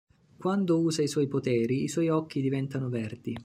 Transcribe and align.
Quando 0.39 0.79
usa 0.79 1.03
i 1.03 1.07
suoi 1.07 1.27
poteri 1.27 1.83
i 1.83 1.87
suoi 1.87 2.09
occhi 2.09 2.41
diventano 2.41 2.89
verdi. 2.89 3.37